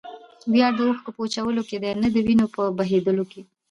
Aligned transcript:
ویاړ 0.51 0.71
د 0.75 0.79
اوښکو 0.87 1.09
په 1.13 1.19
وچولو 1.23 1.61
کښي 1.67 1.77
دئ؛ 1.83 1.91
نه 2.03 2.09
دوینو 2.15 2.45
په 2.55 2.61
بهېودلو 2.77 3.23
کښي. 3.29 3.41